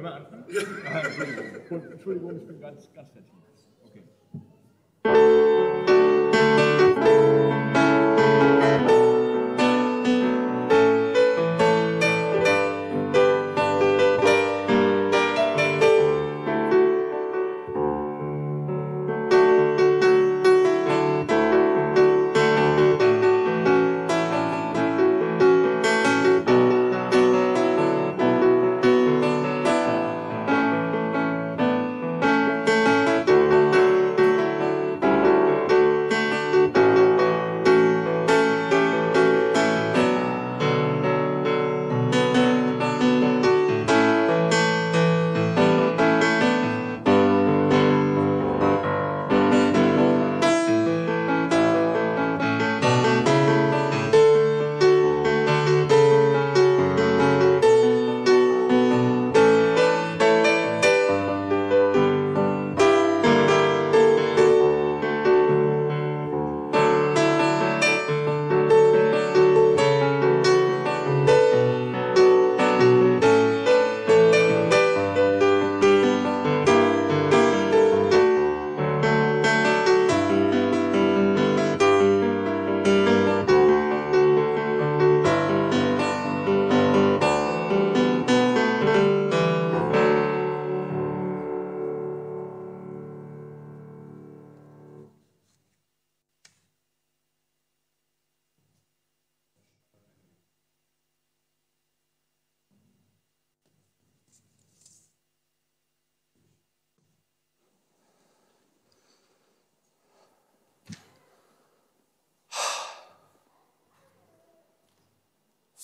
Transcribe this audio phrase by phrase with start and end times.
[0.00, 1.90] Können wir anfangen?
[1.92, 3.30] Entschuldigung, ich bin ganz, ganz fertig.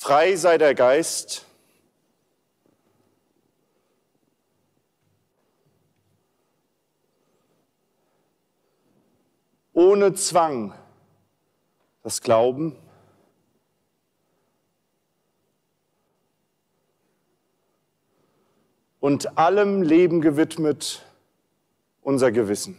[0.06, 1.44] Frei sei der Geist.
[9.72, 10.72] Ohne Zwang
[12.04, 12.76] das Glauben.
[19.00, 21.04] Und allem Leben gewidmet
[22.02, 22.78] unser Gewissen.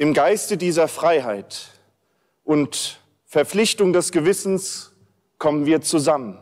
[0.00, 1.70] Im Geiste dieser Freiheit
[2.44, 4.92] und Verpflichtung des Gewissens
[5.38, 6.38] kommen wir zusammen.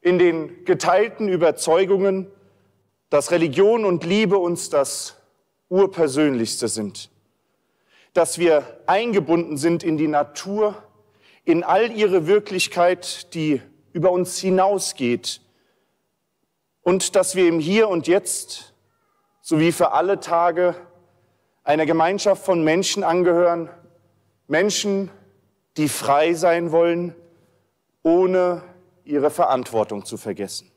[0.00, 2.30] In den geteilten Überzeugungen,
[3.10, 5.16] dass Religion und Liebe uns das
[5.70, 7.10] Urpersönlichste sind,
[8.12, 10.80] dass wir eingebunden sind in die Natur,
[11.44, 13.60] in all ihre Wirklichkeit, die
[13.92, 15.40] über uns hinausgeht
[16.82, 18.72] und dass wir im Hier und Jetzt
[19.40, 20.76] sowie für alle Tage
[21.68, 23.68] einer Gemeinschaft von Menschen angehören,
[24.46, 25.10] Menschen,
[25.76, 27.14] die frei sein wollen,
[28.02, 28.62] ohne
[29.04, 30.72] ihre Verantwortung zu vergessen.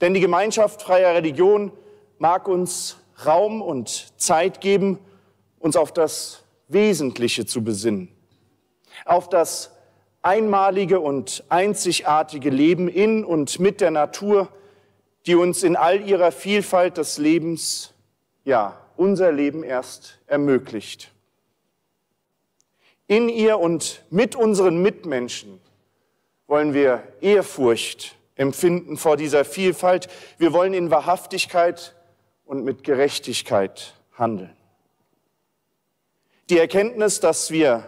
[0.00, 1.70] Denn die Gemeinschaft freier Religion
[2.18, 4.98] mag uns Raum und Zeit geben,
[5.60, 8.08] uns auf das Wesentliche zu besinnen,
[9.04, 9.70] auf das
[10.20, 14.48] einmalige und einzigartige Leben in und mit der Natur,
[15.26, 17.94] die uns in all ihrer Vielfalt des Lebens
[18.48, 21.12] ja, unser Leben erst ermöglicht.
[23.06, 25.60] In ihr und mit unseren Mitmenschen
[26.46, 30.08] wollen wir Ehrfurcht empfinden vor dieser Vielfalt.
[30.38, 31.94] Wir wollen in Wahrhaftigkeit
[32.46, 34.56] und mit Gerechtigkeit handeln.
[36.48, 37.84] Die Erkenntnis, dass wir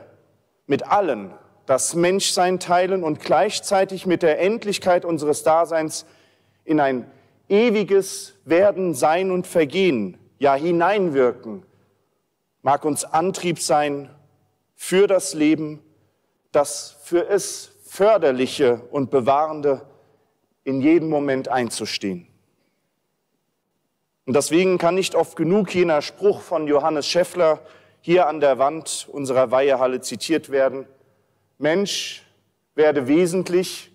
[0.67, 1.33] mit allen
[1.65, 6.05] das Menschsein teilen und gleichzeitig mit der Endlichkeit unseres Daseins
[6.67, 7.11] in ein
[7.49, 11.65] ewiges Werden, Sein und Vergehen ja hineinwirken,
[12.63, 14.11] mag uns Antrieb sein
[14.75, 15.81] für das Leben,
[16.51, 19.83] das für es förderliche und bewahrende
[20.65, 22.27] in jedem Moment einzustehen.
[24.27, 27.61] Und deswegen kann nicht oft genug jener Spruch von Johannes Schäffler
[28.01, 30.87] hier an der Wand unserer Weihehalle zitiert werden.
[31.59, 32.25] Mensch,
[32.75, 33.93] werde wesentlich,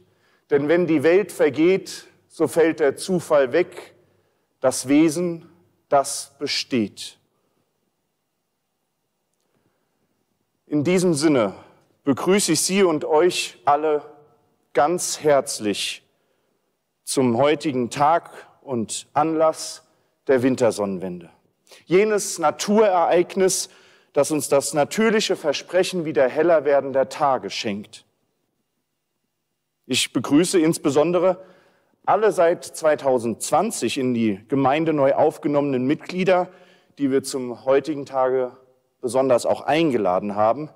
[0.52, 3.96] denn wenn die Welt vergeht, so fällt der Zufall weg,
[4.60, 5.50] das Wesen
[5.90, 7.18] das besteht.
[10.68, 11.54] In diesem Sinne
[12.04, 14.04] begrüße ich Sie und euch alle
[14.74, 16.04] ganz herzlich
[17.04, 19.84] zum heutigen Tag und Anlass
[20.28, 21.30] der Wintersonnenwende.
[21.86, 23.70] Jenes Naturereignis,
[24.14, 28.06] das uns das natürliche Versprechen wieder heller werdender Tage schenkt.
[29.86, 31.46] Ich begrüße insbesondere
[32.06, 36.50] alle seit 2020 in die Gemeinde neu aufgenommenen Mitglieder,
[36.98, 38.52] die wir zum heutigen Tage
[39.02, 40.70] besonders auch eingeladen haben.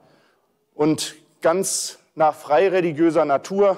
[0.74, 3.78] Und ganz nach freireligiöser Natur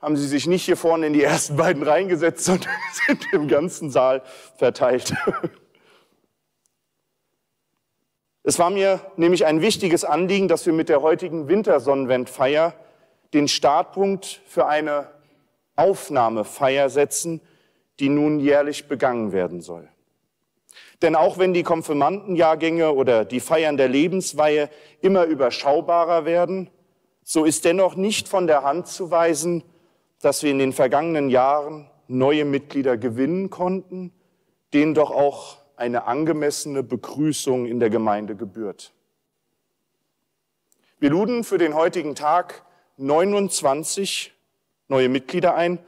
[0.00, 2.70] haben sie sich nicht hier vorne in die ersten beiden reingesetzt, sondern
[3.06, 4.22] sind im ganzen Saal
[4.56, 5.14] verteilt.
[8.42, 12.72] Es war mir nämlich ein wichtiges Anliegen, dass wir mit der heutigen Wintersonnenwendfeier
[13.34, 15.10] den Startpunkt für eine
[15.78, 17.40] Aufnahmefeier setzen,
[18.00, 19.88] die nun jährlich begangen werden soll.
[21.02, 24.68] Denn auch wenn die Konfirmandenjahrgänge oder die Feiern der Lebensweihe
[25.00, 26.70] immer überschaubarer werden,
[27.22, 29.62] so ist dennoch nicht von der Hand zu weisen,
[30.20, 34.12] dass wir in den vergangenen Jahren neue Mitglieder gewinnen konnten,
[34.72, 38.92] denen doch auch eine angemessene Begrüßung in der Gemeinde gebührt.
[40.98, 42.64] Wir luden für den heutigen Tag
[42.96, 44.32] 29
[44.88, 45.78] neue Mitglieder ein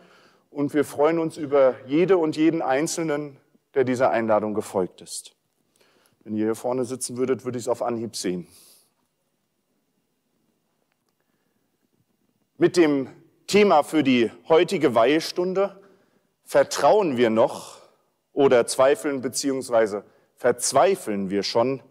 [0.50, 3.36] und wir freuen uns über jede und jeden Einzelnen,
[3.74, 5.34] der dieser Einladung gefolgt ist.
[6.24, 8.46] Wenn ihr hier vorne sitzen würdet, würde ich es auf Anhieb sehen.
[12.58, 13.08] Mit dem
[13.46, 15.80] Thema für die heutige Weihestunde
[16.44, 17.78] vertrauen wir noch
[18.32, 20.04] oder zweifeln beziehungsweise
[20.36, 21.82] verzweifeln wir schon,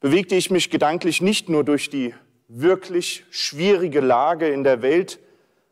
[0.00, 2.14] bewegte ich mich gedanklich nicht nur durch die
[2.46, 5.18] wirklich schwierige Lage in der Welt,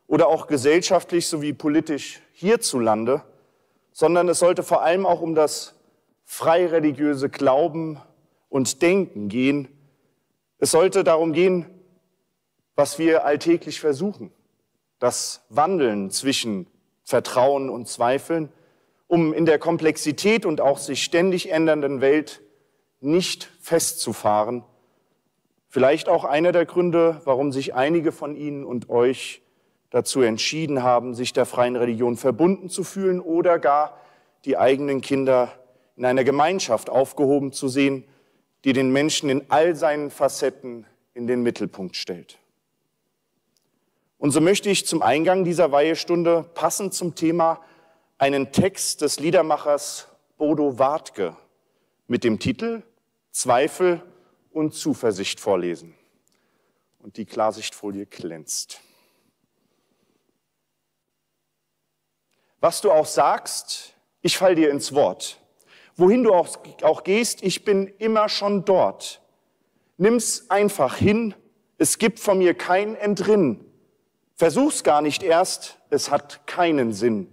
[0.07, 3.23] oder auch gesellschaftlich sowie politisch hierzulande,
[3.91, 5.75] sondern es sollte vor allem auch um das
[6.25, 7.99] freireligiöse Glauben
[8.49, 9.67] und Denken gehen.
[10.57, 11.65] Es sollte darum gehen,
[12.75, 14.31] was wir alltäglich versuchen,
[14.99, 16.67] das Wandeln zwischen
[17.03, 18.49] Vertrauen und Zweifeln,
[19.07, 22.41] um in der Komplexität und auch sich ständig ändernden Welt
[22.99, 24.63] nicht festzufahren.
[25.67, 29.41] Vielleicht auch einer der Gründe, warum sich einige von Ihnen und euch
[29.93, 33.95] dazu entschieden haben, sich der freien Religion verbunden zu fühlen oder gar
[34.43, 35.53] die eigenen Kinder
[35.95, 38.03] in einer Gemeinschaft aufgehoben zu sehen,
[38.63, 42.39] die den Menschen in all seinen Facetten in den Mittelpunkt stellt.
[44.17, 47.61] Und so möchte ich zum Eingang dieser Weihestunde passend zum Thema
[48.17, 50.07] einen Text des Liedermachers
[50.39, 51.37] Bodo Wartke
[52.07, 52.81] mit dem Titel
[53.29, 54.01] Zweifel
[54.49, 55.93] und Zuversicht vorlesen.
[56.97, 58.81] Und die Klarsichtfolie glänzt.
[62.63, 65.37] Was du auch sagst, ich fall dir ins Wort.
[65.97, 66.47] Wohin du auch,
[66.83, 69.21] auch gehst, ich bin immer schon dort.
[69.97, 71.35] Nimm's einfach hin,
[71.77, 73.69] es gibt von mir kein Entrinnen.
[74.35, 77.27] Versuch's gar nicht erst, es hat keinen Sinn.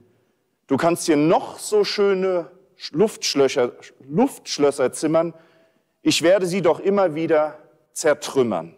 [0.67, 2.51] Du kannst dir noch so schöne
[2.91, 3.71] Luftschlösser,
[4.09, 5.33] Luftschlösser zimmern,
[6.03, 7.57] ich werde sie doch immer wieder
[7.93, 8.77] zertrümmern.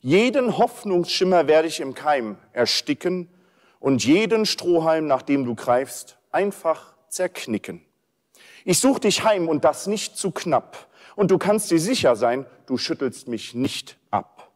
[0.00, 3.28] Jeden Hoffnungsschimmer werde ich im Keim ersticken
[3.80, 7.82] und jeden Strohhalm, nach dem du greifst, einfach zerknicken.
[8.64, 10.88] Ich such dich heim und das nicht zu knapp.
[11.14, 14.50] Und du kannst dir sicher sein, du schüttelst mich nicht ab.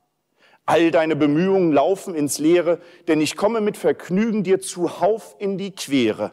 [0.66, 5.72] All deine Bemühungen laufen ins Leere, denn ich komme mit Vergnügen dir zuhauf in die
[5.72, 6.32] Quere.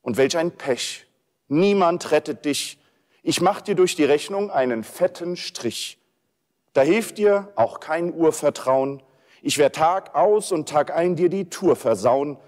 [0.00, 1.06] Und welch ein Pech.
[1.48, 2.78] Niemand rettet dich.
[3.22, 5.98] Ich mach dir durch die Rechnung einen fetten Strich.
[6.72, 9.02] Da hilft dir auch kein Urvertrauen,
[9.42, 12.38] ich werde Tag aus und Tag ein dir die Tour versauen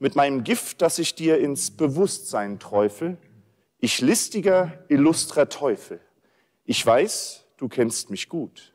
[0.00, 3.16] mit meinem Gift, das ich dir ins Bewusstsein träufel.
[3.78, 6.00] Ich listiger, illustrer Teufel.
[6.64, 8.74] Ich weiß, du kennst mich gut.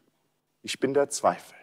[0.63, 1.55] Ich bin der Zweifel.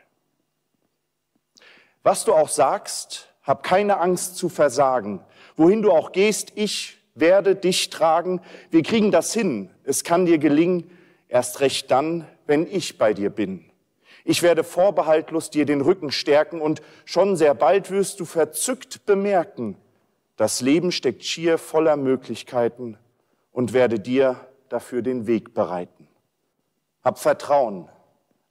[2.02, 5.20] Was du auch sagst, hab keine Angst zu versagen.
[5.56, 8.42] Wohin du auch gehst, ich werde dich tragen.
[8.70, 9.70] Wir kriegen das hin.
[9.84, 10.90] Es kann dir gelingen,
[11.28, 13.70] erst recht dann, wenn ich bei dir bin.
[14.24, 19.76] Ich werde vorbehaltlos dir den Rücken stärken und schon sehr bald wirst du verzückt bemerken,
[20.36, 22.98] das Leben steckt schier voller Möglichkeiten
[23.52, 26.08] und werde dir dafür den Weg bereiten.
[27.04, 27.88] Hab Vertrauen.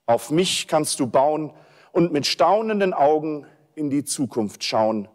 [0.06, 1.52] Auf mich kannst du bauen
[1.92, 5.10] und mit staunenden Augen in die Zukunft schauen.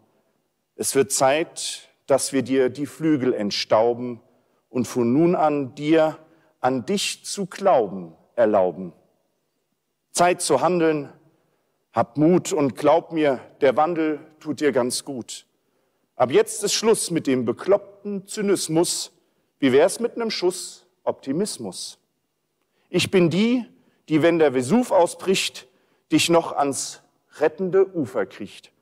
[0.77, 4.21] Es wird Zeit, dass wir dir die Flügel entstauben
[4.69, 6.19] und von nun an dir
[6.61, 8.93] an dich zu glauben erlauben.
[10.19, 11.13] Zeit zu handeln.
[11.93, 15.47] Hab Mut und glaub mir, der Wandel tut dir ganz gut.
[16.17, 19.13] Ab jetzt ist Schluss mit dem bekloppten Zynismus.
[19.61, 22.01] Wie wär's mit einem Schuss Optimismus?
[22.91, 23.65] Ich bin die,
[24.09, 25.69] die, wenn der Vesuv ausbricht,
[26.11, 27.01] dich noch ans
[27.37, 28.73] rettende Ufer kriegt.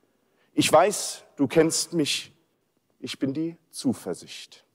[0.55, 2.33] Ich weiß, du kennst mich.
[2.99, 4.65] Ich bin die Zuversicht.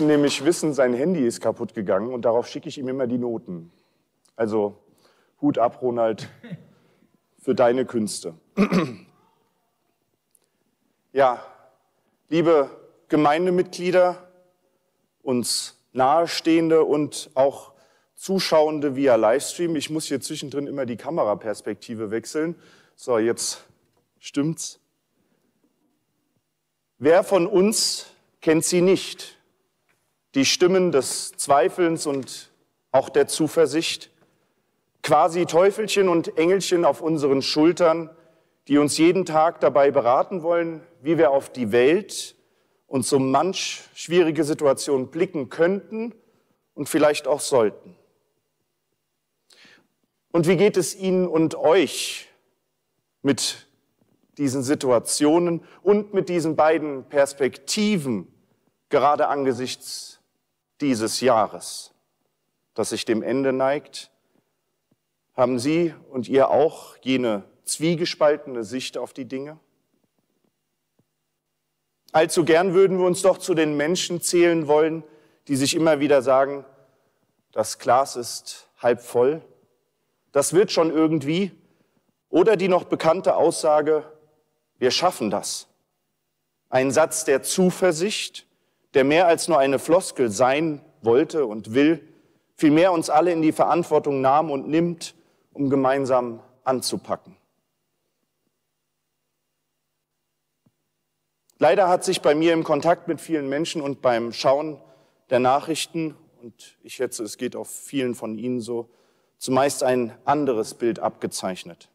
[0.00, 3.18] Müssen nämlich wissen, sein Handy ist kaputt gegangen und darauf schicke ich ihm immer die
[3.18, 3.70] Noten.
[4.34, 4.78] Also
[5.42, 6.30] Hut ab, Ronald,
[7.38, 8.34] für deine Künste.
[11.12, 11.44] Ja,
[12.28, 12.70] liebe
[13.08, 14.28] Gemeindemitglieder,
[15.22, 17.72] uns Nahestehende und auch
[18.14, 19.74] Zuschauende via Livestream.
[19.74, 22.54] Ich muss hier zwischendrin immer die Kameraperspektive wechseln.
[22.94, 23.64] So, jetzt
[24.20, 24.78] stimmt's.
[26.98, 28.06] Wer von uns
[28.40, 29.39] kennt sie nicht?
[30.34, 32.50] Die Stimmen des Zweifelns und
[32.92, 34.10] auch der Zuversicht,
[35.02, 38.10] quasi Teufelchen und Engelchen auf unseren Schultern,
[38.68, 42.36] die uns jeden Tag dabei beraten wollen, wie wir auf die Welt
[42.86, 46.14] und so manch schwierige Situation blicken könnten
[46.74, 47.96] und vielleicht auch sollten.
[50.32, 52.28] Und wie geht es Ihnen und euch
[53.22, 53.66] mit
[54.38, 58.32] diesen Situationen und mit diesen beiden Perspektiven
[58.88, 60.19] gerade angesichts
[60.80, 61.92] dieses Jahres,
[62.74, 64.10] das sich dem Ende neigt?
[65.34, 69.58] Haben Sie und ihr auch jene zwiegespaltene Sicht auf die Dinge?
[72.12, 75.04] Allzu gern würden wir uns doch zu den Menschen zählen wollen,
[75.46, 76.64] die sich immer wieder sagen,
[77.52, 79.42] das Glas ist halb voll,
[80.32, 81.52] das wird schon irgendwie,
[82.28, 84.04] oder die noch bekannte Aussage,
[84.78, 85.68] wir schaffen das.
[86.68, 88.46] Ein Satz der Zuversicht,
[88.94, 92.06] der mehr als nur eine Floskel sein wollte und will,
[92.56, 95.14] vielmehr uns alle in die Verantwortung nahm und nimmt,
[95.52, 97.36] um gemeinsam anzupacken.
[101.58, 104.80] Leider hat sich bei mir im Kontakt mit vielen Menschen und beim Schauen
[105.28, 108.88] der Nachrichten, und ich schätze, es geht auch vielen von Ihnen so,
[109.36, 111.90] zumeist ein anderes Bild abgezeichnet.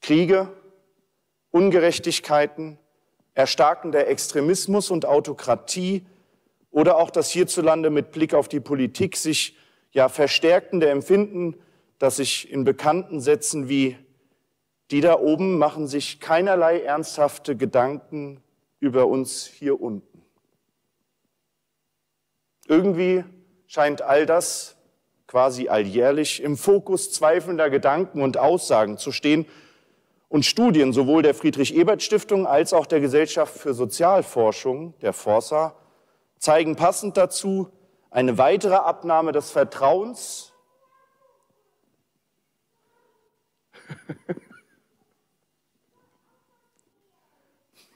[0.00, 0.52] Kriege,
[1.50, 2.78] Ungerechtigkeiten,
[3.38, 6.04] erstarkender Extremismus und Autokratie
[6.72, 9.56] oder auch das hierzulande mit Blick auf die Politik sich
[9.92, 11.54] ja verstärkende Empfinden,
[12.00, 13.96] dass sich in bekannten Sätzen wie
[14.90, 18.42] die da oben machen sich keinerlei ernsthafte Gedanken
[18.80, 20.22] über uns hier unten.
[22.66, 23.22] Irgendwie
[23.68, 24.76] scheint all das
[25.28, 29.46] quasi alljährlich im Fokus zweifelnder Gedanken und Aussagen zu stehen.
[30.28, 35.74] Und Studien sowohl der Friedrich-Ebert-Stiftung als auch der Gesellschaft für Sozialforschung, der Forsa,
[36.38, 37.70] zeigen passend dazu
[38.10, 40.52] eine weitere Abnahme des Vertrauens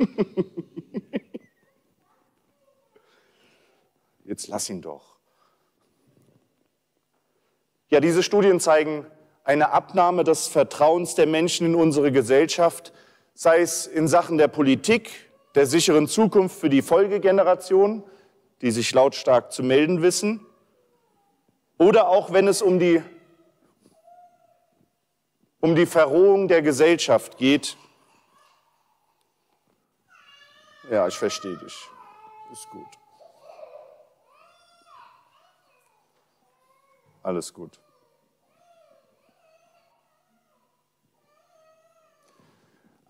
[4.24, 5.18] Jetzt lass ihn doch.
[7.88, 9.04] Ja, diese Studien zeigen
[9.44, 12.92] eine Abnahme des Vertrauens der Menschen in unsere Gesellschaft,
[13.34, 18.04] sei es in Sachen der Politik, der sicheren Zukunft für die Folgegeneration,
[18.60, 20.46] die sich lautstark zu melden wissen,
[21.78, 23.02] oder auch wenn es um die,
[25.60, 27.76] um die Verrohung der Gesellschaft geht.
[30.90, 31.88] Ja, ich verstehe dich.
[32.52, 32.86] Ist gut.
[37.22, 37.80] Alles gut.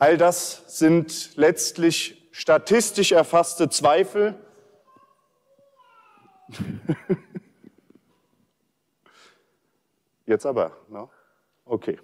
[0.03, 4.35] All das sind letztlich statistisch erfasste Zweifel.
[10.27, 11.09] Jetzt aber, ne?
[11.65, 12.01] okay.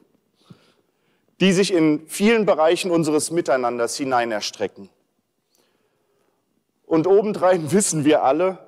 [1.41, 4.91] Die sich in vielen Bereichen unseres Miteinanders hinein erstrecken.
[6.87, 8.65] Und obendrein wissen wir alle,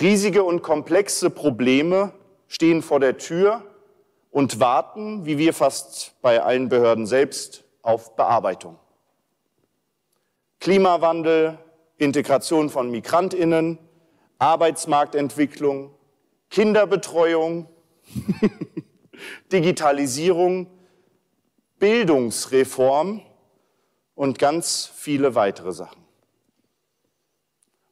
[0.00, 2.14] riesige und komplexe Probleme
[2.46, 3.62] stehen vor der Tür
[4.30, 8.78] und warten, wie wir fast bei allen Behörden selbst, auf Bearbeitung.
[10.60, 11.58] Klimawandel,
[11.96, 13.78] Integration von Migrantinnen,
[14.38, 15.94] Arbeitsmarktentwicklung,
[16.50, 17.66] Kinderbetreuung,
[19.52, 20.66] Digitalisierung,
[21.78, 23.22] Bildungsreform
[24.14, 26.04] und ganz viele weitere Sachen.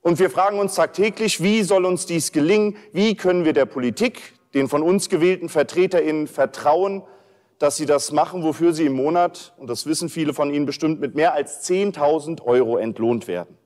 [0.02, 2.76] Und wir fragen uns tagtäglich, wie soll uns dies gelingen?
[2.92, 7.02] Wie können wir der Politik, den von uns gewählten VertreterInnen vertrauen,
[7.58, 11.00] dass sie das machen, wofür sie im Monat, und das wissen viele von Ihnen bestimmt,
[11.00, 13.56] mit mehr als 10.000 Euro entlohnt werden.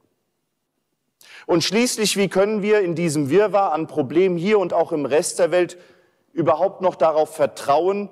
[1.47, 5.39] Und schließlich, wie können wir in diesem Wirrwarr an Problemen hier und auch im Rest
[5.39, 5.79] der Welt
[6.33, 8.09] überhaupt noch darauf vertrauen,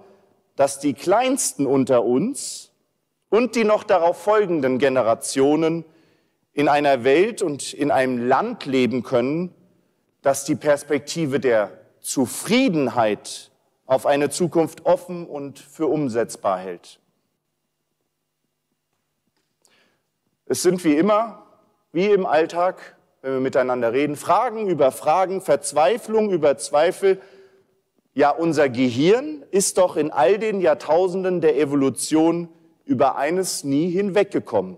[0.57, 2.73] dass die Kleinsten unter uns
[3.29, 5.85] und die noch darauf folgenden Generationen
[6.53, 9.55] in einer Welt und in einem Land leben können,
[10.23, 11.71] das die Perspektive der
[12.01, 13.48] Zufriedenheit
[13.89, 17.01] auf eine Zukunft offen und für umsetzbar hält.
[20.45, 21.47] Es sind wie immer,
[21.93, 24.15] wie im Alltag, wenn wir miteinander reden.
[24.15, 27.21] Fragen über Fragen, Verzweiflung über Zweifel.
[28.13, 32.49] Ja, unser Gehirn ist doch in all den Jahrtausenden der Evolution
[32.85, 34.77] über eines nie hinweggekommen,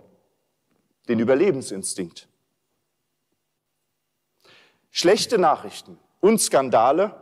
[1.08, 2.28] den Überlebensinstinkt.
[4.92, 7.20] Schlechte Nachrichten und Skandale,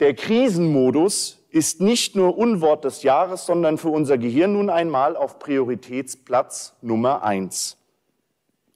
[0.00, 5.38] der Krisenmodus ist nicht nur Unwort des Jahres, sondern für unser Gehirn nun einmal auf
[5.38, 7.76] Prioritätsplatz Nummer eins.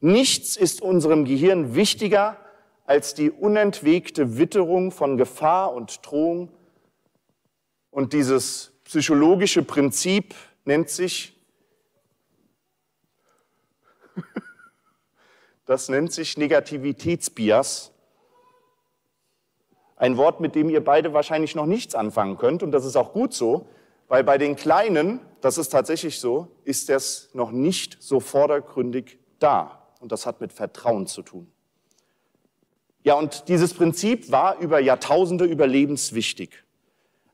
[0.01, 2.37] Nichts ist unserem Gehirn wichtiger
[2.85, 6.51] als die unentwegte Witterung von Gefahr und Drohung.
[7.91, 10.35] Und dieses psychologische Prinzip
[10.67, 11.41] nennt sich,
[15.65, 17.94] das nennt sich Negativitätsbias.
[19.97, 22.63] Ein Wort, mit dem ihr beide wahrscheinlich noch nichts anfangen könnt.
[22.63, 23.67] Und das ist auch gut so,
[24.09, 29.83] weil bei den Kleinen, das ist tatsächlich so, ist das noch nicht so vordergründig da.
[30.01, 31.51] Und das hat mit Vertrauen zu tun.
[33.03, 36.65] Ja, und dieses Prinzip war über Jahrtausende überlebenswichtig.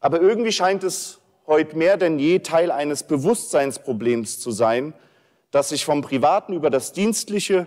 [0.01, 4.94] Aber irgendwie scheint es heute mehr denn je Teil eines Bewusstseinsproblems zu sein,
[5.51, 7.66] das sich vom Privaten über das Dienstliche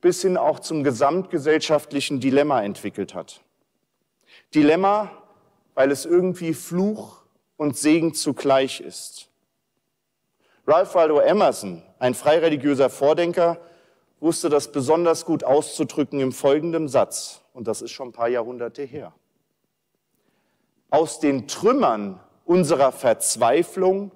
[0.00, 3.40] bis hin auch zum gesamtgesellschaftlichen Dilemma entwickelt hat.
[4.54, 5.10] Dilemma,
[5.74, 7.22] weil es irgendwie Fluch
[7.56, 9.28] und Segen zugleich ist.
[10.66, 13.58] Ralph Waldo Emerson, ein freireligiöser Vordenker,
[14.20, 18.82] wusste das besonders gut auszudrücken im folgenden Satz, und das ist schon ein paar Jahrhunderte
[18.82, 19.12] her.
[20.90, 24.12] Aus den Trümmern unserer Verzweiflung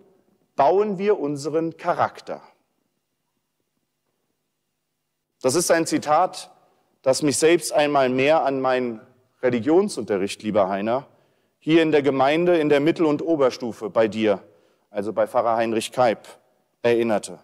[0.57, 2.43] bauen wir unseren Charakter.
[5.41, 6.51] Das ist ein Zitat,
[7.03, 9.01] das mich selbst einmal mehr an meinen
[9.43, 11.07] Religionsunterricht, lieber Heiner,
[11.59, 14.43] hier in der Gemeinde in der Mittel- und Oberstufe bei dir,
[14.91, 16.27] also bei Pfarrer Heinrich Keib,
[16.83, 17.39] erinnerte.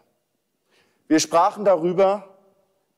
[1.08, 2.28] Wir sprachen darüber,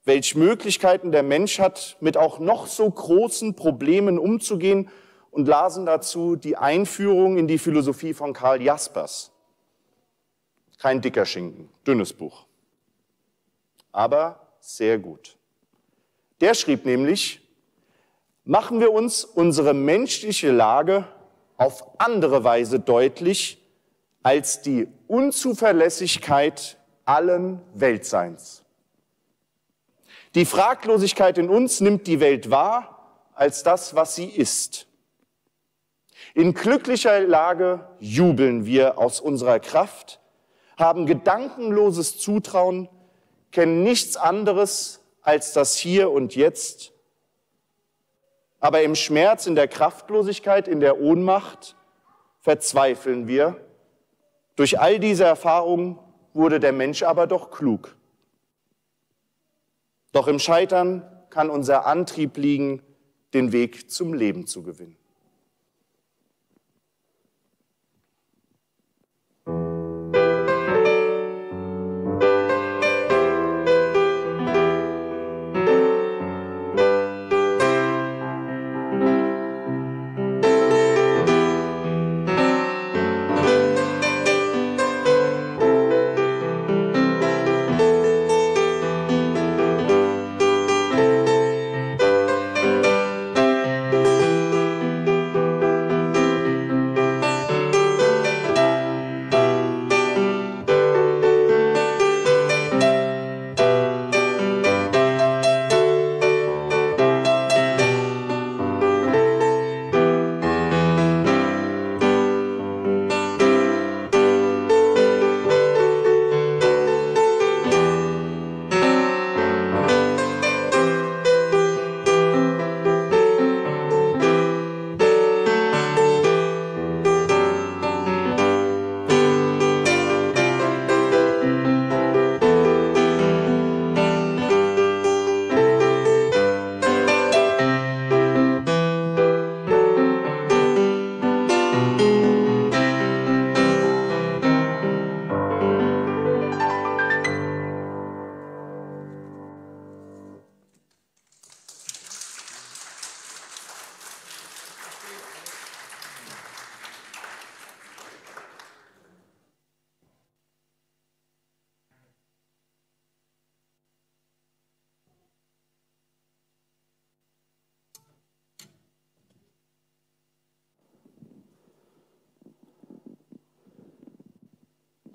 [0.05, 4.91] welche Möglichkeiten der Mensch hat, mit auch noch so großen Problemen umzugehen
[5.31, 9.33] und lasen dazu die Einführung in die Philosophie von Karl Jaspers.
[10.79, 12.47] Kein dicker Schinken, dünnes Buch,
[13.91, 15.37] aber sehr gut.
[16.41, 17.41] Der schrieb nämlich,
[18.45, 21.07] machen wir uns unsere menschliche Lage
[21.57, 23.61] auf andere Weise deutlich
[24.23, 28.63] als die Unzuverlässigkeit allen Weltseins.
[30.35, 34.87] Die Fraglosigkeit in uns nimmt die Welt wahr als das, was sie ist.
[36.35, 40.21] In glücklicher Lage jubeln wir aus unserer Kraft,
[40.77, 42.89] haben gedankenloses Zutrauen,
[43.53, 46.94] kennen nichts anderes als das Hier und Jetzt.
[48.65, 51.77] Aber im Schmerz, in der Kraftlosigkeit, in der Ohnmacht
[52.41, 53.61] verzweifeln wir.
[54.57, 55.99] Durch all diese Erfahrungen
[56.33, 57.95] wurde der Mensch aber doch klug.
[60.13, 62.81] Doch im Scheitern kann unser Antrieb liegen,
[63.35, 64.97] den Weg zum Leben zu gewinnen.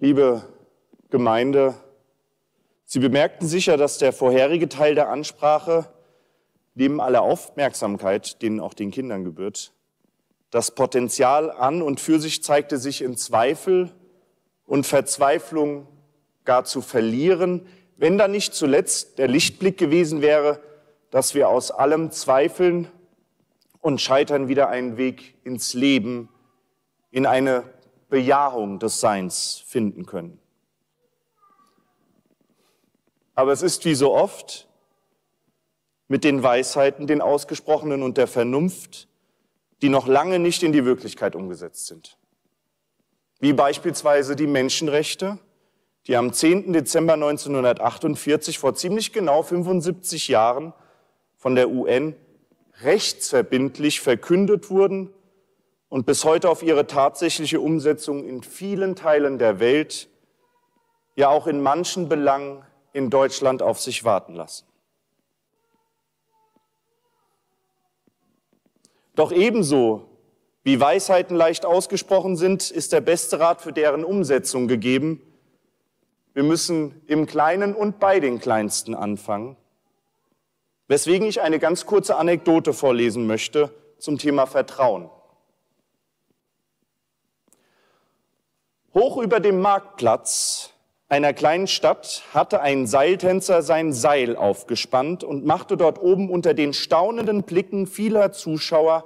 [0.01, 0.43] Liebe
[1.09, 1.75] Gemeinde,
[2.85, 5.91] Sie bemerkten sicher, dass der vorherige Teil der Ansprache
[6.73, 9.73] neben aller Aufmerksamkeit, denen auch den Kindern gebührt,
[10.51, 13.91] das Potenzial an und für sich zeigte sich in Zweifel
[14.65, 15.85] und Verzweiflung
[16.45, 20.62] gar zu verlieren, wenn da nicht zuletzt der Lichtblick gewesen wäre,
[21.12, 22.88] dass wir aus allem Zweifeln
[23.81, 26.29] und Scheitern wieder einen Weg ins Leben,
[27.12, 27.65] in eine
[28.10, 30.39] Bejahung des Seins finden können.
[33.36, 34.67] Aber es ist wie so oft
[36.08, 39.08] mit den Weisheiten, den Ausgesprochenen und der Vernunft,
[39.82, 42.17] die noch lange nicht in die Wirklichkeit umgesetzt sind.
[43.39, 45.39] Wie beispielsweise die Menschenrechte,
[46.08, 46.74] die am 10.
[46.74, 50.74] Dezember 1948 vor ziemlich genau 75 Jahren
[51.38, 52.15] von der UN
[52.82, 55.13] rechtsverbindlich verkündet wurden
[55.89, 60.08] und bis heute auf ihre tatsächliche Umsetzung in vielen Teilen der Welt,
[61.15, 64.65] ja auch in manchen Belangen in Deutschland auf sich warten lassen.
[69.15, 70.06] Doch ebenso
[70.63, 75.21] wie Weisheiten leicht ausgesprochen sind, ist der beste Rat für deren Umsetzung gegeben.
[76.34, 79.58] Wir müssen im Kleinen und bei den Kleinsten anfangen.
[80.88, 85.10] Weswegen ich eine ganz kurze Anekdote vorlesen möchte zum Thema Vertrauen.
[88.93, 90.73] Hoch über dem Marktplatz
[91.10, 96.71] einer kleinen Stadt hatte ein Seiltänzer sein Seil aufgespannt und machte dort oben unter den
[96.71, 99.06] staunenden Blicken vieler Zuschauer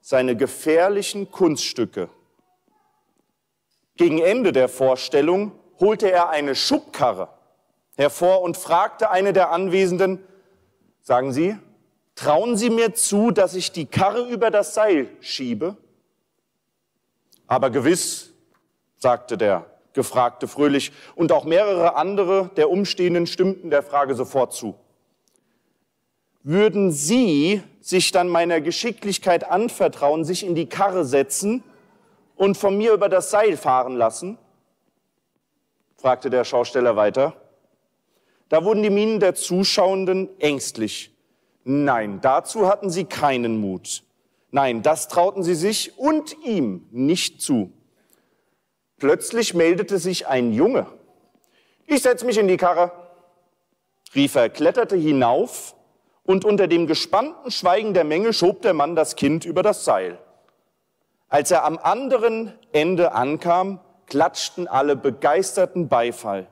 [0.00, 2.08] seine gefährlichen Kunststücke.
[3.96, 7.28] Gegen Ende der Vorstellung holte er eine Schubkarre
[7.96, 10.18] hervor und fragte eine der Anwesenden,
[11.02, 11.56] sagen Sie,
[12.16, 15.76] trauen Sie mir zu, dass ich die Karre über das Seil schiebe?
[17.46, 18.33] Aber gewiss,
[19.04, 24.74] sagte der Gefragte fröhlich, und auch mehrere andere der Umstehenden stimmten der Frage sofort zu.
[26.42, 31.62] Würden Sie sich dann meiner Geschicklichkeit anvertrauen, sich in die Karre setzen
[32.34, 34.38] und von mir über das Seil fahren lassen?
[35.98, 37.34] fragte der Schausteller weiter.
[38.48, 41.14] Da wurden die Mienen der Zuschauenden ängstlich.
[41.64, 44.02] Nein, dazu hatten sie keinen Mut.
[44.50, 47.70] Nein, das trauten sie sich und ihm nicht zu.
[49.04, 50.86] Plötzlich meldete sich ein Junge.
[51.84, 52.90] Ich setze mich in die Karre,
[54.14, 55.74] rief er, kletterte hinauf
[56.22, 60.16] und unter dem gespannten Schweigen der Menge schob der Mann das Kind über das Seil.
[61.28, 66.46] Als er am anderen Ende ankam, klatschten alle begeisterten Beifall.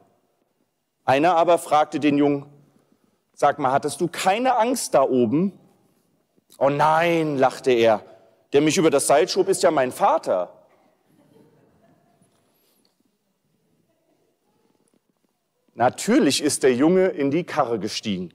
[1.07, 2.45] Einer aber fragte den Jungen,
[3.33, 5.59] sag mal, hattest du keine Angst da oben?
[6.59, 8.03] Oh nein, lachte er,
[8.53, 10.62] der mich über das Seil schob, ist ja mein Vater.
[15.75, 18.35] Natürlich ist der Junge in die Karre gestiegen.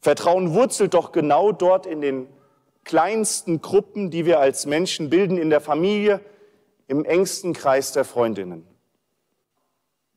[0.00, 2.28] Vertrauen wurzelt doch genau dort in den
[2.84, 6.20] kleinsten Gruppen, die wir als Menschen bilden, in der Familie,
[6.88, 8.66] im engsten Kreis der Freundinnen.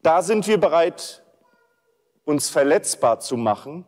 [0.01, 1.23] Da sind wir bereit,
[2.25, 3.86] uns verletzbar zu machen,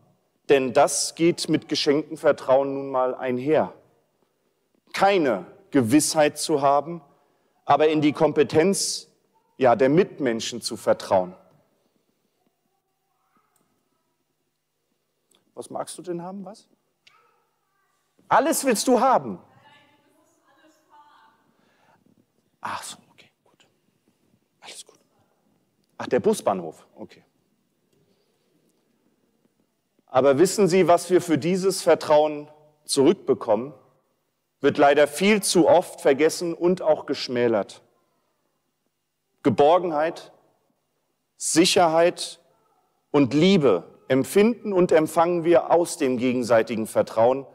[0.48, 3.74] denn das geht mit geschenktem Vertrauen nun mal einher.
[4.94, 7.02] Keine Gewissheit zu haben,
[7.66, 9.08] aber in die Kompetenz
[9.58, 11.36] ja, der Mitmenschen zu vertrauen.
[15.60, 16.46] Was magst du denn haben?
[16.46, 16.70] Was?
[18.30, 19.40] Alles willst du haben.
[22.62, 23.68] Ach so, okay, gut.
[24.62, 24.98] Alles gut.
[25.98, 27.26] Ach, der Busbahnhof, okay.
[30.06, 32.50] Aber wissen Sie, was wir für dieses Vertrauen
[32.86, 33.74] zurückbekommen?
[34.62, 37.82] Wird leider viel zu oft vergessen und auch geschmälert.
[39.44, 40.32] Geborgenheit,
[41.36, 42.40] Sicherheit
[43.12, 47.46] und Liebe empfinden und empfangen wir aus dem gegenseitigen Vertrauen.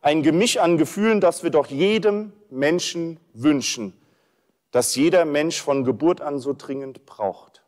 [0.00, 3.94] Ein Gemisch an Gefühlen, das wir doch jedem Menschen wünschen,
[4.70, 7.62] das jeder Mensch von Geburt an so dringend braucht.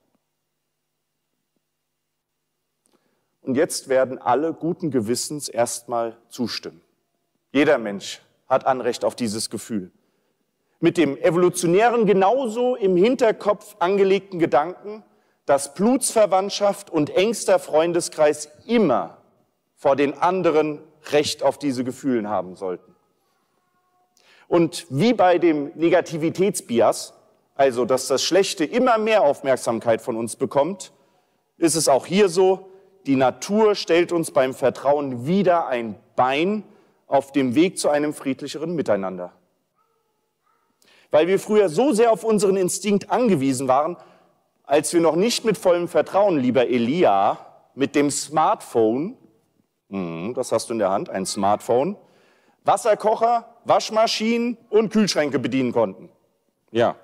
[3.40, 6.80] Und jetzt werden alle guten Gewissens erstmal zustimmen.
[7.52, 9.90] Jeder Mensch hat Anrecht auf dieses Gefühl.
[10.80, 15.02] Mit dem evolutionären genauso im Hinterkopf angelegten Gedanken,
[15.46, 19.18] dass Blutsverwandtschaft und engster Freundeskreis immer
[19.74, 20.80] vor den anderen
[21.10, 22.94] Recht auf diese Gefühlen haben sollten.
[24.48, 27.14] Und wie bei dem Negativitätsbias,
[27.54, 30.92] also dass das Schlechte immer mehr Aufmerksamkeit von uns bekommt,
[31.58, 32.70] ist es auch hier so,
[33.06, 36.64] die Natur stellt uns beim Vertrauen wieder ein Bein
[37.06, 39.32] auf dem Weg zu einem friedlicheren Miteinander.
[41.10, 43.96] Weil wir früher so sehr auf unseren Instinkt angewiesen waren,
[44.64, 47.38] als wir noch nicht mit vollem Vertrauen, lieber Elia,
[47.74, 49.16] mit dem Smartphone,
[49.94, 51.96] Mhm, das hast du in der Hand, ein Smartphone,
[52.64, 56.08] Wasserkocher, Waschmaschinen und Kühlschränke bedienen konnten.
[56.72, 56.96] Ja.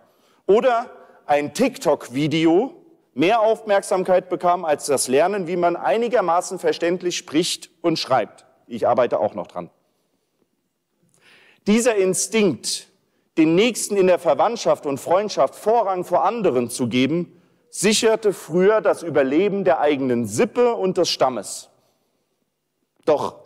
[0.47, 0.91] Oder
[1.25, 2.75] ein TikTok-Video
[3.15, 8.45] mehr Aufmerksamkeit bekam als das Lernen, wie man einigermaßen verständlich spricht und schreibt.
[8.67, 9.71] Ich arbeite auch noch dran.
[11.69, 12.89] Dieser Instinkt,
[13.39, 17.40] den Nächsten in der Verwandtschaft und Freundschaft Vorrang vor anderen zu geben,
[17.71, 21.71] sicherte früher das Überleben der eigenen Sippe und des Stammes.
[23.05, 23.37] Doch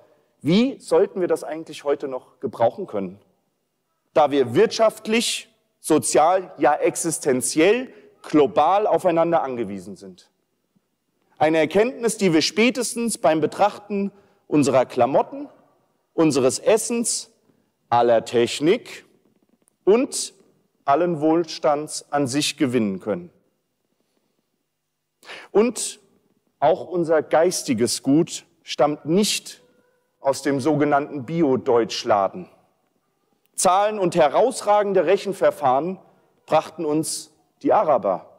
[0.42, 3.18] wie sollten wir das eigentlich heute noch gebrauchen können?
[4.12, 5.48] Da wir wirtschaftlich,
[5.80, 10.30] sozial, ja existenziell, global aufeinander angewiesen sind.
[11.38, 14.12] Eine Erkenntnis, die wir spätestens beim Betrachten
[14.46, 15.48] unserer Klamotten,
[16.14, 17.30] unseres Essens,
[17.88, 19.04] aller Technik
[19.84, 20.32] und
[20.84, 23.30] allen Wohlstands an sich gewinnen können.
[25.50, 26.00] Und
[26.60, 29.62] auch unser geistiges Gut stammt nicht
[30.20, 32.48] aus dem sogenannten Bio-Deutschladen.
[33.54, 35.98] Zahlen und herausragende Rechenverfahren
[36.46, 37.32] brachten uns
[37.62, 38.30] die Araber.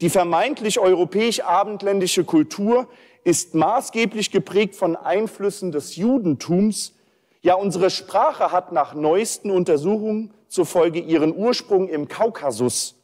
[0.00, 2.88] Die vermeintlich europäisch-abendländische Kultur
[3.24, 6.94] ist maßgeblich geprägt von Einflüssen des Judentums.
[7.42, 12.96] Ja, unsere Sprache hat nach neuesten Untersuchungen zufolge ihren Ursprung im Kaukasus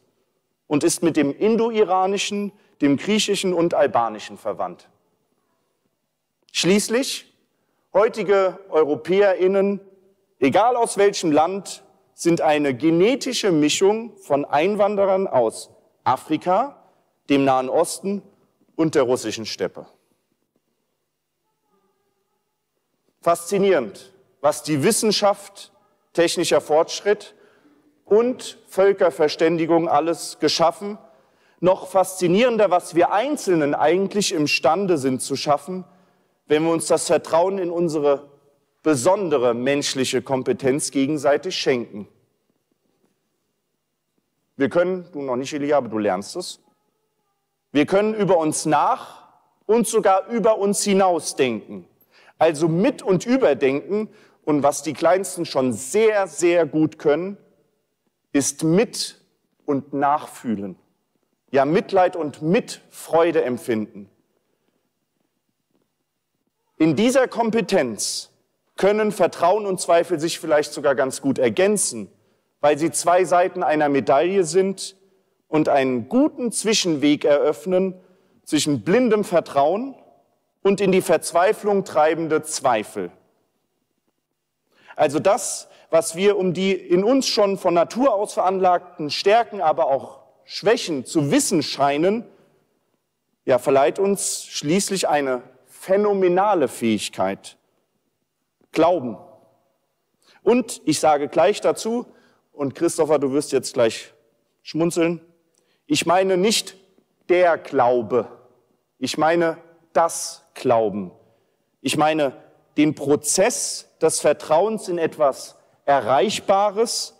[0.66, 4.88] und ist mit dem indo-iranischen, dem griechischen und albanischen verwandt.
[6.52, 7.34] Schließlich,
[7.92, 9.80] heutige Europäerinnen,
[10.38, 11.84] egal aus welchem Land,
[12.14, 15.70] sind eine genetische Mischung von Einwanderern aus
[16.04, 16.82] Afrika,
[17.28, 18.22] dem Nahen Osten
[18.74, 19.86] und der russischen Steppe.
[23.20, 25.72] Faszinierend, was die Wissenschaft,
[26.12, 27.34] technischer Fortschritt
[28.04, 30.96] und Völkerverständigung alles geschaffen.
[31.60, 35.84] Noch faszinierender, was wir Einzelnen eigentlich imstande sind zu schaffen,
[36.46, 38.28] wenn wir uns das Vertrauen in unsere
[38.82, 42.06] besondere menschliche Kompetenz gegenseitig schenken.
[44.56, 46.60] Wir können, du noch nicht, Elia, aber du lernst es.
[47.72, 49.28] Wir können über uns nach
[49.66, 51.86] und sogar über uns hinaus denken.
[52.38, 54.08] Also mit und überdenken.
[54.44, 57.36] Und was die Kleinsten schon sehr, sehr gut können,
[58.32, 59.20] ist mit
[59.64, 60.76] und nachfühlen.
[61.56, 64.10] Ja, Mitleid und Mitfreude empfinden.
[66.76, 68.28] In dieser Kompetenz
[68.76, 72.12] können Vertrauen und Zweifel sich vielleicht sogar ganz gut ergänzen,
[72.60, 74.96] weil sie zwei Seiten einer Medaille sind
[75.48, 77.94] und einen guten Zwischenweg eröffnen
[78.44, 79.94] zwischen blindem Vertrauen
[80.62, 83.10] und in die Verzweiflung treibende Zweifel.
[84.94, 89.86] Also das, was wir um die in uns schon von Natur aus veranlagten Stärken, aber
[89.86, 92.24] auch Schwächen zu wissen scheinen,
[93.44, 97.58] ja, verleiht uns schließlich eine phänomenale Fähigkeit.
[98.72, 99.18] Glauben.
[100.42, 102.06] Und ich sage gleich dazu,
[102.52, 104.14] und Christopher, du wirst jetzt gleich
[104.62, 105.20] schmunzeln,
[105.86, 106.76] ich meine nicht
[107.28, 108.28] der Glaube,
[108.98, 109.58] ich meine
[109.92, 111.12] das Glauben.
[111.80, 112.32] Ich meine
[112.76, 117.15] den Prozess des Vertrauens in etwas Erreichbares,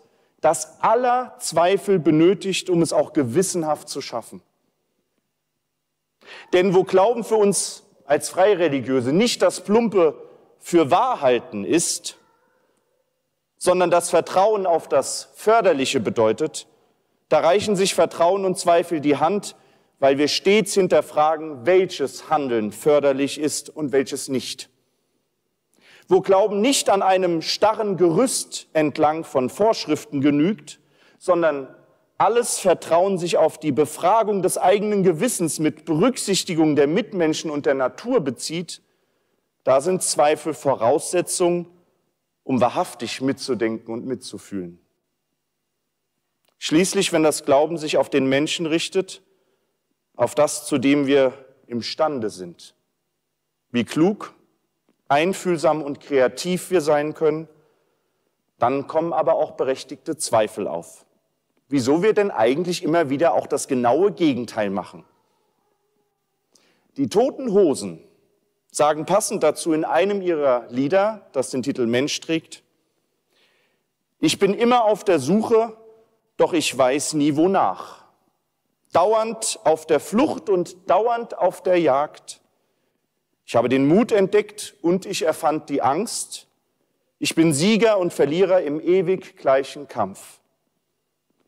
[0.47, 4.41] das aller Zweifel benötigt, um es auch gewissenhaft zu schaffen.
[6.53, 10.15] Denn wo Glauben für uns als Freireligiöse nicht das plumpe
[10.57, 12.17] für Wahrhalten ist,
[13.57, 16.65] sondern das Vertrauen auf das Förderliche bedeutet,
[17.27, 19.57] da reichen sich Vertrauen und Zweifel die Hand,
[19.99, 24.69] weil wir stets hinterfragen, welches Handeln förderlich ist und welches nicht.
[26.07, 30.79] Wo Glauben nicht an einem starren Gerüst entlang von Vorschriften genügt,
[31.19, 31.67] sondern
[32.17, 37.75] alles Vertrauen sich auf die Befragung des eigenen Gewissens mit Berücksichtigung der Mitmenschen und der
[37.75, 38.81] Natur bezieht,
[39.63, 41.67] da sind Zweifel Voraussetzung,
[42.43, 44.79] um wahrhaftig mitzudenken und mitzufühlen.
[46.57, 49.21] Schließlich, wenn das Glauben sich auf den Menschen richtet,
[50.15, 51.33] auf das, zu dem wir
[51.67, 52.73] imstande sind,
[53.71, 54.33] wie klug,
[55.07, 57.47] einfühlsam und kreativ wir sein können,
[58.59, 61.05] dann kommen aber auch berechtigte Zweifel auf
[61.69, 65.03] wieso wir denn eigentlich immer wieder auch das genaue Gegenteil machen.
[66.95, 68.03] Die Toten Hosen
[68.71, 72.63] sagen passend dazu in einem ihrer Lieder, das den Titel Mensch trägt,
[74.19, 75.77] ich bin immer auf der Suche,
[76.37, 78.03] doch ich weiß nie wonach.
[78.91, 82.41] Dauernd auf der Flucht und dauernd auf der Jagd.
[83.47, 86.47] Ich habe den Mut entdeckt und ich erfand die Angst.
[87.17, 90.41] Ich bin Sieger und Verlierer im ewig gleichen Kampf.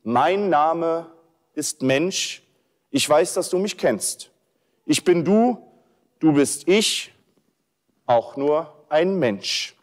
[0.03, 1.12] Mein Name
[1.55, 2.41] ist Mensch.
[2.89, 4.31] Ich weiß, dass du mich kennst.
[4.85, 5.62] Ich bin du,
[6.19, 7.13] du bist ich.
[8.05, 9.75] auch nur ein Mensch.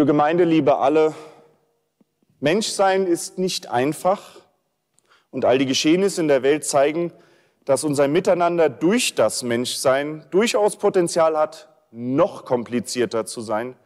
[0.00, 1.14] Liebe Gemeinde, liebe alle,
[2.38, 4.40] Menschsein ist nicht einfach
[5.30, 7.12] und all die Geschehnisse in der Welt zeigen,
[7.66, 13.76] dass unser Miteinander durch das Menschsein durchaus Potenzial hat, noch komplizierter zu sein.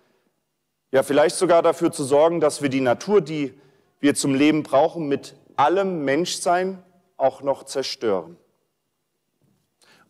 [0.93, 3.53] Ja, vielleicht sogar dafür zu sorgen, dass wir die Natur, die
[3.99, 6.81] wir zum Leben brauchen, mit allem Menschsein
[7.17, 8.37] auch noch zerstören.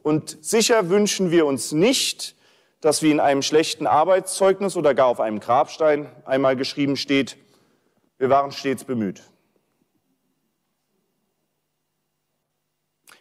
[0.02, 2.36] Und sicher wünschen wir uns nicht,
[2.84, 7.38] dass wie in einem schlechten Arbeitszeugnis oder gar auf einem Grabstein einmal geschrieben steht,
[8.18, 9.22] wir waren stets bemüht.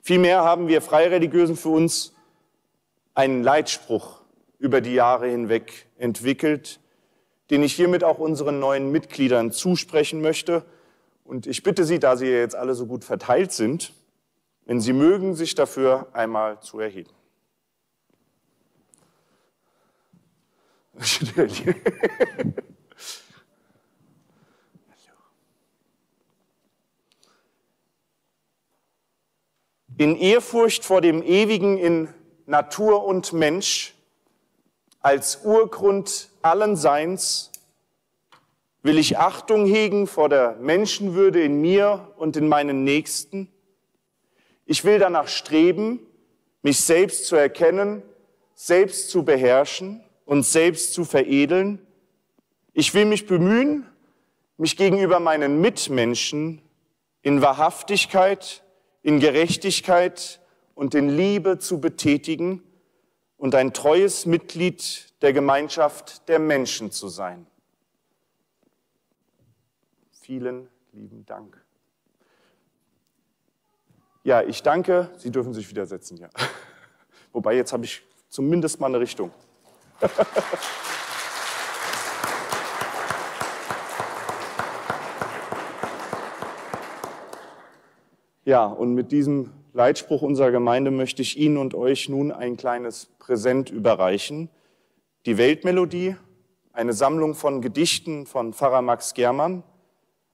[0.01, 2.13] Vielmehr haben wir Freireligiösen für uns
[3.13, 4.19] einen Leitspruch
[4.59, 6.81] über die Jahre hinweg entwickelt,
[7.49, 10.65] den ich hiermit auch unseren neuen Mitgliedern zusprechen möchte.
[11.23, 13.93] Und ich bitte Sie, da Sie jetzt alle so gut verteilt sind,
[14.65, 17.11] wenn Sie mögen, sich dafür einmal zu erheben.
[29.97, 32.09] In Ehrfurcht vor dem Ewigen in
[32.45, 33.93] Natur und Mensch,
[34.99, 37.51] als Urgrund allen Seins,
[38.81, 43.51] will ich Achtung hegen vor der Menschenwürde in mir und in meinen Nächsten.
[44.65, 45.99] Ich will danach streben,
[46.61, 48.03] mich selbst zu erkennen,
[48.55, 51.79] selbst zu beherrschen uns selbst zu veredeln.
[52.73, 53.85] Ich will mich bemühen,
[54.57, 56.61] mich gegenüber meinen Mitmenschen
[57.21, 58.63] in Wahrhaftigkeit,
[59.01, 60.39] in Gerechtigkeit
[60.75, 62.63] und in Liebe zu betätigen
[63.37, 67.45] und ein treues Mitglied der Gemeinschaft der Menschen zu sein.
[70.21, 71.61] Vielen lieben Dank.
[74.23, 75.11] Ja, ich danke.
[75.17, 76.29] Sie dürfen sich wieder setzen, ja.
[77.33, 79.31] Wobei, jetzt habe ich zumindest mal eine Richtung.
[88.45, 93.05] Ja, und mit diesem Leitspruch unserer Gemeinde möchte ich Ihnen und euch nun ein kleines
[93.17, 94.49] Präsent überreichen.
[95.25, 96.17] Die Weltmelodie,
[96.73, 99.63] eine Sammlung von Gedichten von Pfarrer Max Germann,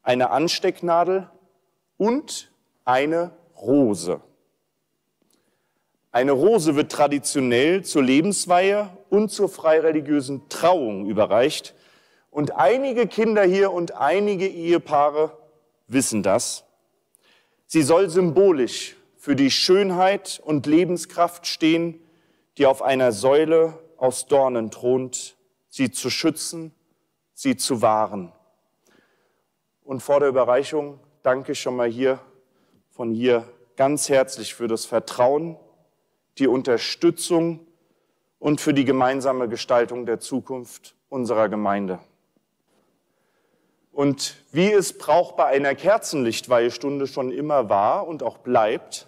[0.01, 1.29] eine Anstecknadel
[1.97, 2.51] und
[2.83, 4.21] eine Rose.
[6.11, 11.75] Eine Rose wird traditionell zur Lebensweihe und zur freireligiösen Trauung überreicht.
[12.31, 15.37] Und einige Kinder hier und einige Ehepaare
[15.87, 16.65] wissen das.
[17.67, 22.01] Sie soll symbolisch für die Schönheit und Lebenskraft stehen,
[22.57, 25.37] die auf einer Säule aus Dornen thront,
[25.69, 26.73] sie zu schützen,
[27.35, 28.31] sie zu wahren.
[29.83, 32.19] Und vor der Überreichung danke ich schon mal hier
[32.89, 35.57] von hier ganz herzlich für das Vertrauen,
[36.39, 37.59] die Unterstützung
[38.39, 41.99] und für die gemeinsame Gestaltung der Zukunft unserer Gemeinde.
[43.91, 49.07] Und wie es braucht bei einer Kerzenlichtweihestunde schon immer war und auch bleibt,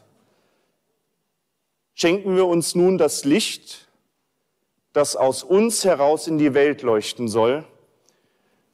[1.94, 3.88] schenken wir uns nun das Licht,
[4.92, 7.66] das aus uns heraus in die Welt leuchten soll,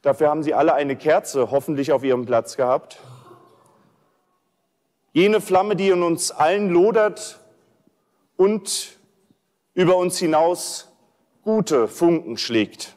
[0.02, 2.98] Dafür haben Sie alle eine Kerze hoffentlich auf Ihrem Platz gehabt.
[5.12, 7.40] Jene Flamme, die in uns allen lodert
[8.38, 8.96] und
[9.74, 10.90] über uns hinaus
[11.42, 12.96] gute Funken schlägt.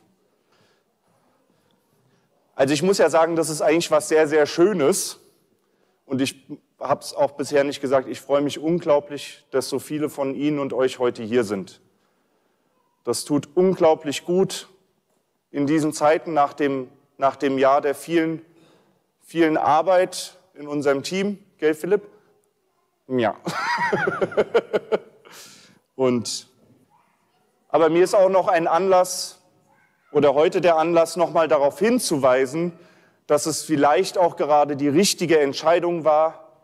[2.55, 5.19] Also ich muss ja sagen, das ist eigentlich was sehr, sehr Schönes.
[6.05, 6.47] Und ich
[6.79, 10.59] habe es auch bisher nicht gesagt, ich freue mich unglaublich, dass so viele von Ihnen
[10.59, 11.81] und euch heute hier sind.
[13.03, 14.69] Das tut unglaublich gut
[15.49, 16.87] in diesen Zeiten nach dem,
[17.17, 18.45] nach dem Jahr der vielen,
[19.21, 21.39] vielen Arbeit in unserem Team.
[21.57, 22.03] Gell, Philipp?
[23.07, 23.35] Ja.
[26.01, 26.47] und,
[27.69, 29.39] aber mir ist auch noch ein Anlass
[30.11, 32.73] oder heute der Anlass, nochmal darauf hinzuweisen,
[33.27, 36.57] dass es vielleicht auch gerade die richtige Entscheidung war,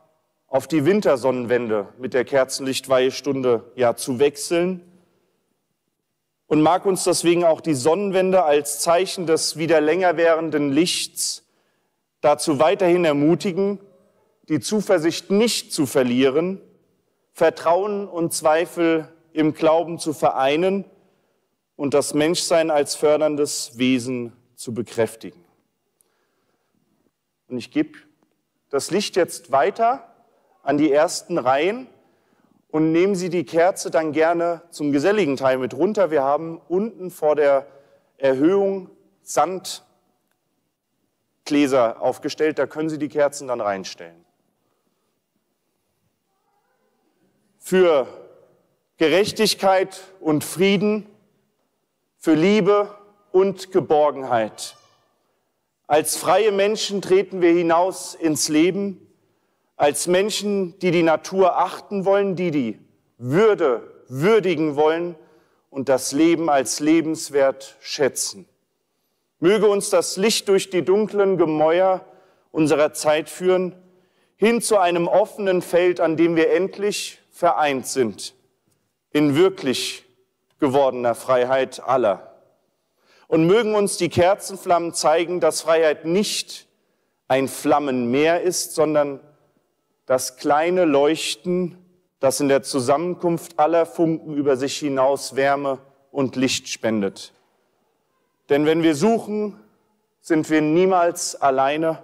[0.47, 4.81] auf die Wintersonnenwende mit der Kerzenlichtweihestunde ja zu wechseln.
[6.47, 11.45] Und mag uns deswegen auch die Sonnenwende als Zeichen des wieder länger währenden Lichts
[12.21, 13.77] dazu weiterhin ermutigen,
[14.49, 16.59] die Zuversicht nicht zu verlieren,
[17.33, 20.83] Vertrauen und Zweifel im Glauben zu vereinen
[21.75, 25.45] und das Menschsein als förderndes Wesen zu bekräftigen.
[27.47, 27.99] Und ich gebe
[28.71, 30.11] das Licht jetzt weiter
[30.63, 31.85] an die ersten Reihen
[32.69, 36.09] und nehmen Sie die Kerze dann gerne zum geselligen Teil mit runter.
[36.09, 37.67] Wir haben unten vor der
[38.17, 38.89] Erhöhung
[39.21, 39.83] Sandgläser
[42.01, 44.25] aufgestellt, da können Sie die Kerzen dann reinstellen.
[47.59, 48.07] Für
[48.97, 51.07] Gerechtigkeit und Frieden,
[52.17, 52.93] für Liebe
[53.31, 54.75] und Geborgenheit.
[55.85, 59.07] Als freie Menschen treten wir hinaus ins Leben
[59.77, 62.79] als Menschen, die die Natur achten wollen, die die
[63.19, 65.15] Würde würdigen wollen
[65.69, 68.47] und das Leben als lebenswert schätzen.
[69.39, 72.03] Möge uns das Licht durch die dunklen Gemäuer
[72.51, 73.75] unserer Zeit führen,
[74.35, 78.33] hin zu einem offenen Feld, an dem wir endlich vereint sind,
[79.11, 80.05] in wirklich
[80.59, 82.35] gewordener Freiheit aller.
[83.27, 86.67] Und mögen uns die Kerzenflammen zeigen, dass Freiheit nicht
[87.27, 89.19] ein Flammenmeer ist, sondern
[90.05, 91.77] das kleine Leuchten,
[92.19, 95.79] das in der Zusammenkunft aller Funken über sich hinaus Wärme
[96.11, 97.33] und Licht spendet.
[98.49, 99.59] Denn wenn wir suchen,
[100.21, 102.03] sind wir niemals alleine.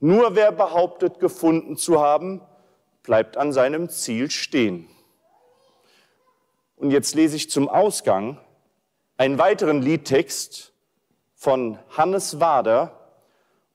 [0.00, 2.40] Nur wer behauptet, gefunden zu haben,
[3.02, 4.88] bleibt an seinem Ziel stehen.
[6.76, 8.38] Und jetzt lese ich zum Ausgang
[9.16, 10.72] einen weiteren Liedtext
[11.34, 13.00] von Hannes Wader,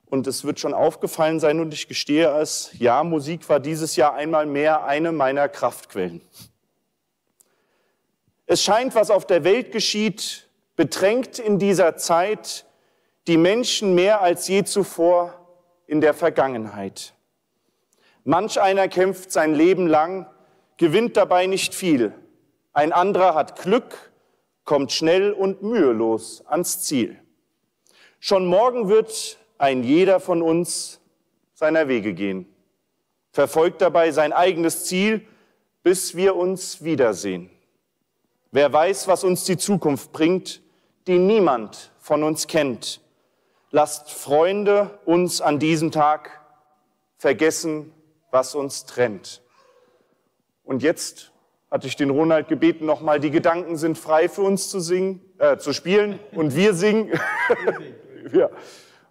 [0.06, 4.14] und es wird schon aufgefallen sein, und ich gestehe es, ja, Musik war dieses Jahr
[4.14, 6.20] einmal mehr eine meiner Kraftquellen.
[8.46, 12.66] Es scheint, was auf der Welt geschieht, bedrängt in dieser Zeit
[13.28, 15.34] die Menschen mehr als je zuvor
[15.86, 17.14] in der Vergangenheit.
[18.24, 20.26] Manch einer kämpft sein Leben lang,
[20.76, 22.12] gewinnt dabei nicht viel.
[22.72, 24.12] Ein anderer hat Glück,
[24.64, 27.18] kommt schnell und mühelos ans Ziel.
[28.20, 31.00] Schon morgen wird ein jeder von uns
[31.54, 32.46] seiner Wege gehen,
[33.32, 35.26] verfolgt dabei sein eigenes Ziel,
[35.82, 37.50] bis wir uns wiedersehen.
[38.52, 40.62] Wer weiß, was uns die Zukunft bringt,
[41.06, 43.00] die niemand von uns kennt.
[43.70, 46.40] Lasst Freunde uns an diesem Tag
[47.16, 47.92] vergessen,
[48.30, 49.42] was uns trennt.
[50.64, 51.32] Und jetzt
[51.70, 55.56] hatte ich den Ronald gebeten, nochmal, die Gedanken sind frei für uns zu singen, äh,
[55.56, 57.12] zu spielen und wir singen.
[58.32, 58.50] ja.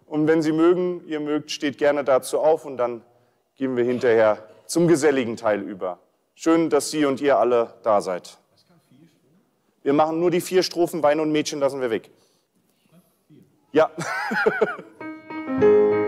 [0.06, 3.02] Und wenn Sie mögen, ihr mögt, steht gerne dazu auf und dann
[3.56, 6.00] gehen wir hinterher zum geselligen Teil über.
[6.34, 8.38] Schön, dass Sie und ihr alle da seid.
[9.82, 12.10] Wir machen nur die vier Strophen, Wein und Mädchen lassen wir weg.
[13.72, 13.90] Ja.